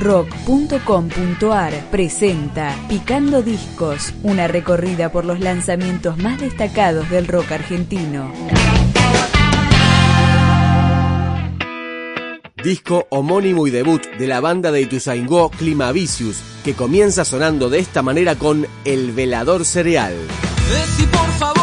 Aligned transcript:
rock.com.ar 0.00 1.72
presenta 1.90 2.74
Picando 2.88 3.42
Discos, 3.42 4.14
una 4.22 4.48
recorrida 4.48 5.12
por 5.12 5.24
los 5.24 5.40
lanzamientos 5.40 6.18
más 6.18 6.40
destacados 6.40 7.08
del 7.10 7.28
rock 7.28 7.52
argentino. 7.52 8.32
Disco 12.62 13.06
homónimo 13.10 13.66
y 13.66 13.70
debut 13.70 14.04
de 14.18 14.26
la 14.26 14.40
banda 14.40 14.70
de 14.70 14.82
Ituzaingó 14.82 15.50
Climavicius, 15.50 16.40
que 16.64 16.74
comienza 16.74 17.24
sonando 17.24 17.70
de 17.70 17.78
esta 17.78 18.02
manera 18.02 18.34
con 18.36 18.66
El 18.84 19.12
Velador 19.12 19.64
Cereal. 19.64 20.14
Por 21.10 21.30
favor. 21.38 21.59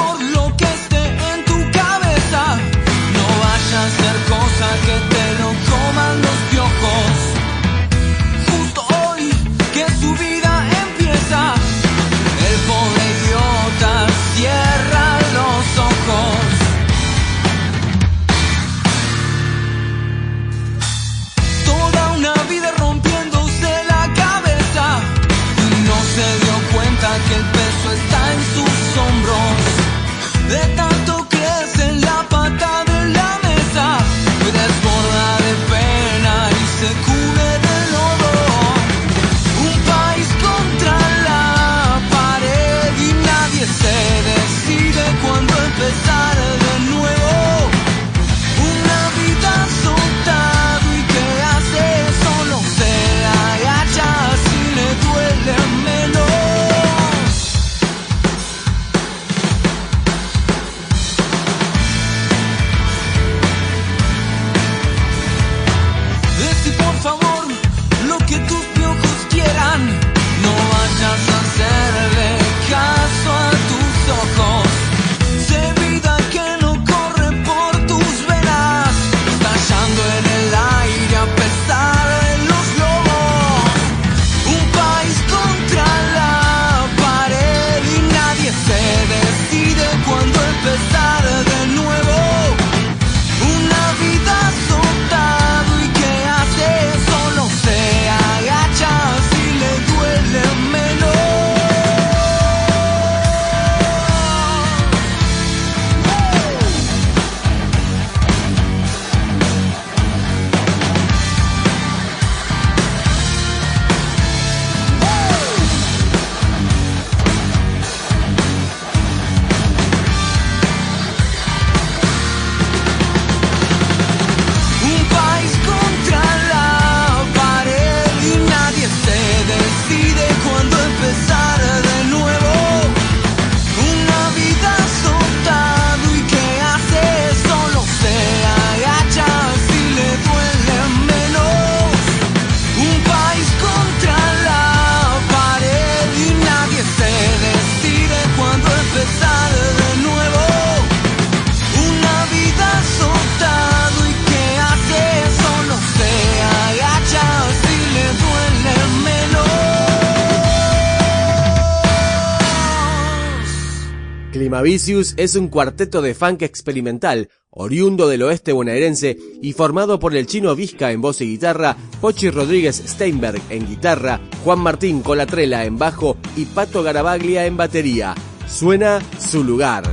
Climavicius 164.37 165.15
es 165.17 165.35
un 165.35 165.47
cuarteto 165.47 166.03
de 166.03 166.13
funk 166.13 166.43
experimental, 166.43 167.29
oriundo 167.49 168.07
del 168.07 168.21
oeste 168.21 168.51
bonaerense 168.51 169.17
y 169.41 169.53
formado 169.53 169.99
por 169.99 170.15
el 170.15 170.27
chino 170.27 170.55
Vizca 170.55 170.91
en 170.91 171.01
voz 171.01 171.21
y 171.21 171.25
guitarra, 171.25 171.75
Pochi 172.01 172.29
Rodríguez 172.29 172.83
Steinberg 172.85 173.41
en 173.49 173.67
guitarra, 173.67 174.19
Juan 174.43 174.59
Martín 174.59 175.01
Colatrela 175.01 175.65
en 175.65 175.79
bajo 175.79 176.17
y 176.35 176.45
Pato 176.45 176.83
Garabaglia 176.83 177.47
en 177.47 177.57
batería. 177.57 178.13
Suena 178.47 179.01
su 179.17 179.43
lugar. 179.43 179.83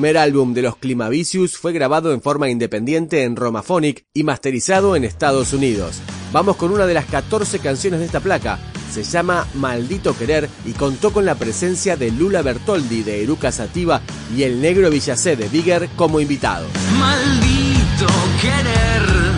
El 0.00 0.04
primer 0.04 0.16
álbum 0.16 0.54
de 0.54 0.62
los 0.62 0.76
Climavicius 0.76 1.58
fue 1.58 1.74
grabado 1.74 2.14
en 2.14 2.22
forma 2.22 2.48
independiente 2.48 3.24
en 3.24 3.36
Romaphonic 3.36 4.06
y 4.14 4.24
masterizado 4.24 4.96
en 4.96 5.04
Estados 5.04 5.52
Unidos. 5.52 6.00
Vamos 6.32 6.56
con 6.56 6.72
una 6.72 6.86
de 6.86 6.94
las 6.94 7.04
14 7.04 7.58
canciones 7.58 8.00
de 8.00 8.06
esta 8.06 8.20
placa. 8.20 8.58
Se 8.90 9.02
llama 9.02 9.46
Maldito 9.52 10.16
Querer 10.16 10.48
y 10.64 10.72
contó 10.72 11.12
con 11.12 11.26
la 11.26 11.34
presencia 11.34 11.98
de 11.98 12.10
Lula 12.12 12.40
Bertoldi 12.40 13.02
de 13.02 13.22
Eruca 13.22 13.52
Sativa 13.52 14.00
y 14.34 14.44
el 14.44 14.62
negro 14.62 14.88
Villacé 14.88 15.36
de 15.36 15.48
Bigger 15.48 15.90
como 15.96 16.18
invitado. 16.18 16.66
Maldito 16.98 18.06
Querer. 18.40 19.29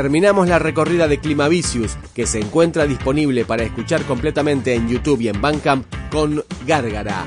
Terminamos 0.00 0.48
la 0.48 0.58
recorrida 0.58 1.08
de 1.08 1.18
Climavicius, 1.18 1.98
que 2.14 2.26
se 2.26 2.40
encuentra 2.40 2.86
disponible 2.86 3.44
para 3.44 3.64
escuchar 3.64 4.02
completamente 4.04 4.74
en 4.74 4.88
YouTube 4.88 5.20
y 5.20 5.28
en 5.28 5.42
Bandcamp 5.42 5.84
con 6.10 6.42
Gárgara. 6.66 7.26